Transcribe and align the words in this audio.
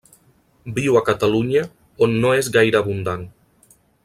Viu 0.77 0.97
a 1.01 1.03
Catalunya 1.09 1.61
on 2.07 2.19
no 2.25 2.35
és 2.41 2.53
gaire 2.59 2.81
abundant. 2.83 3.29